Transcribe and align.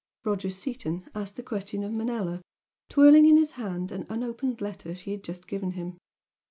Roger 0.23 0.49
Seaton 0.49 1.07
asked 1.13 1.35
the 1.35 1.43
question 1.43 1.83
of 1.83 1.91
Manella, 1.93 2.41
twirling 2.89 3.27
in 3.27 3.37
his 3.37 3.51
hand 3.51 3.91
an 3.91 4.07
unopened 4.09 4.59
letter 4.59 4.95
she 4.95 5.11
had 5.11 5.23
just 5.23 5.47
given 5.47 5.73
him. 5.73 5.99